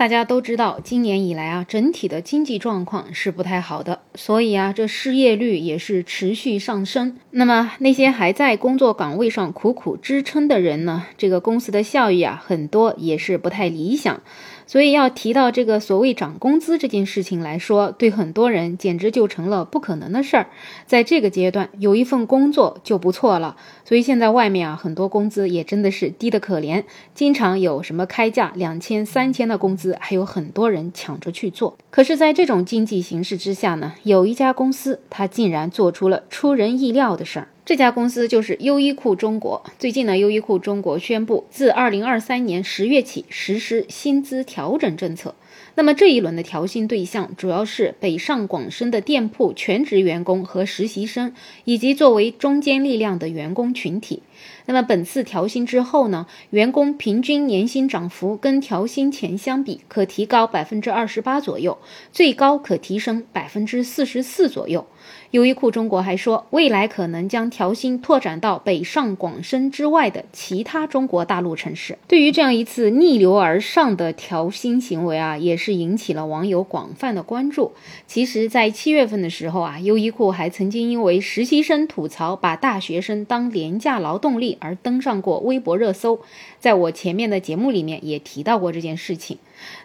[0.00, 7.18] 大家都知道，今年以来啊，整体的经济状况是不太好的，所以啊，这失业率也是持续上升。
[7.32, 14.22] 那么那些还在工作岗位上苦苦支撑的人呢，这个公司的效益啊，很多也是不太理想。
[14.70, 20.46] 所以要提到这个所谓涨工资这件事情来说，对很多人简直就成了不可能的事儿。
[20.86, 23.56] 在这个阶段，有一份工作就不错了。
[23.84, 26.84] 所以现在外面啊，很多工资也真的是低得可怜，
[27.16, 31.76] 经常有什么开价两千、三千的工资，还有很多人抢着去做。
[31.90, 37.48] 可是，在这种经济形势之下呢，有一家公司，它竟然做出了出人意料的事儿。
[37.70, 39.62] 这家公司就是优衣库中国。
[39.78, 45.36] 最近呢，优衣库中国宣布，自二零二三年十月起实施薪资调整政策。
[45.76, 51.32] 那么这一轮的调薪对象主要是北上广深的店铺全职员工和实习生，
[51.64, 54.24] 以及作为中坚力量的员工群体。
[54.66, 61.78] 那么本次调薪之后呢，员工平均年薪涨幅跟调薪前相比，可提高百分之二十八左右，
[62.12, 64.86] 最高可提升百分之四十四左右。
[65.30, 71.96] 优衣库中国还说，未来可能将调薪拓展到北上广深之外的其他中国大陆城市。
[72.08, 77.72] 对于这样一次逆流而上的调薪行为啊，也是引起了网友广泛的关注。
[78.06, 86.20] 其实，在七月份的时候啊，优衣库还曾经因为实习生吐槽把大学生当廉价劳动动力而登上过微博热搜。
[86.60, 89.38] 在我前面的节目里面也提到过这件事情。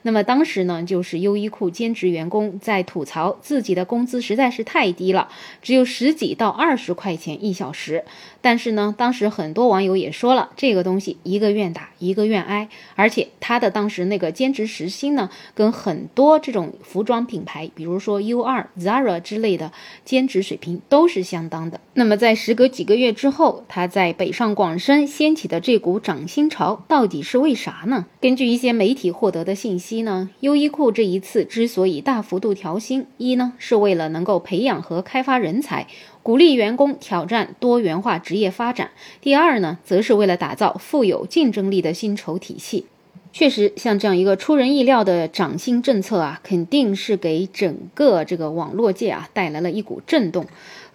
[0.03, 5.27] 那么当时呢，就是优衣库兼职员工在吐槽自己的工资实在是太低了，
[5.61, 8.05] 只有十几到二十块钱一小时。
[8.41, 19.73] 但是呢，当时很多网友也说了，这个东西一个愿打一个愿挨，而且他的当时那个兼职时薪呢，跟很多这种服装品牌，比如说 U 二、Zara 之类的
[20.05, 21.81] 兼职水平都是相当的。
[21.95, 28.05] 那么在时隔几个月之后，他在北上广深掀起的这股涨薪潮到底是为啥呢？
[28.19, 35.87] 根据一些媒体获得的信息呢，优衣库这一次之所以大幅度调薪，一呢是为了能够培养和开发人才。
[36.21, 38.91] 鼓励员工挑战多元化职业发展。
[39.21, 42.87] 第二呢，则是为了打造富有竞争力的薪酬体系。
[43.31, 50.45] 确实，像这样一个出人意料的涨薪政策啊，肯定是给整个这个网络界啊带来了一股震动。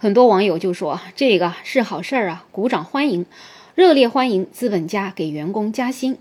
[0.01, 3.23] 很多网友就说这个是好事儿啊，鼓掌欢迎。
[3.75, 6.17] 热烈欢迎资本家给员工加薪，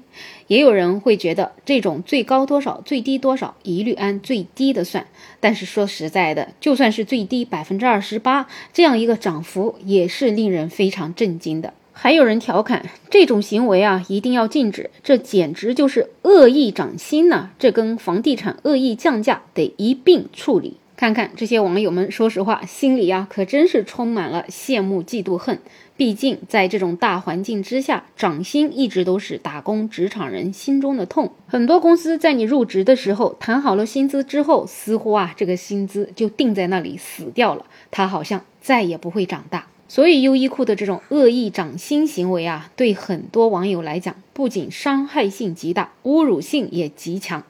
[0.48, 5.06] 也有人会觉得这种最高多少、最低多少，一律按最低的算。
[5.40, 11.72] 但是说实在的，就算是最低百分之二十八，这样一个涨幅也是令人非常震惊的。
[11.94, 17.48] 还有人调侃这种行为啊，一定要禁止，这简直就是恶意涨薪呐！
[17.58, 20.76] 这跟房地产恶意降价得一并处理。
[21.00, 25.58] 看看这些网友们，说实话，心里啊可真是充满了羡慕、嫉妒、恨。
[25.96, 31.32] 毕竟在这种大环境之下，涨薪一直都是打工职场人心中的痛。
[31.46, 39.68] 很多公司在你入职的时候谈好了薪资之后，似乎啊这个薪资就定在那里死掉了，它好像再也不会长大。
[39.88, 47.42] 所以优衣库的这种恶意涨薪行为啊，对很多网友来讲，不仅伤害性极大，侮辱性也极强。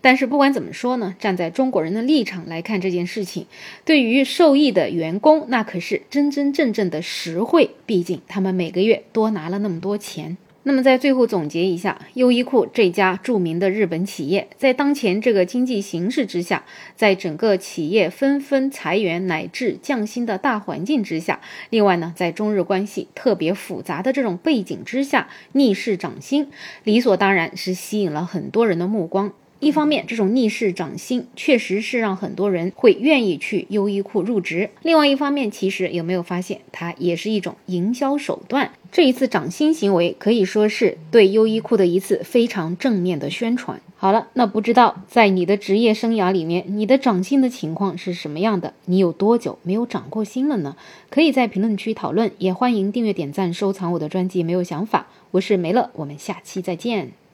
[0.00, 3.46] 但是不管怎么说呢，站在中国人的立场来看这件事情，
[3.84, 7.70] 对于受益的员工，那可是真真正正的实惠。
[7.84, 10.36] 毕竟他们每个月多拿了那么多钱。
[10.64, 16.62] 那么在最后总结一下，优衣库这家著名的日本企业，在当前这个经济形势之下，
[16.94, 26.48] 在整个企业纷纷裁员乃至降薪的大环境之下，另外呢，在中日关系特别复杂的这种背景之下，逆势涨薪，
[26.84, 29.32] 理所当然是吸引了很多人的目光。
[29.60, 38.70] 一方面，这种逆势涨薪确实是让很多人会愿意去优衣库入职；另外一方面，其实有没有发现，它也是一种营销手段。
[38.92, 43.80] 这一次涨薪行为可以说是对优衣库的一次非常正面的宣传。
[43.96, 48.72] 好了，那不知道在你的职业生涯里面，你的涨薪的情况是什么样的？
[48.86, 50.76] 你有多久没有涨过薪了呢？
[51.10, 54.44] 可以在评论区讨论，也欢迎订阅、点赞、收藏我的专辑。
[54.44, 57.27] 没有想法，我是梅乐，我们下期再见。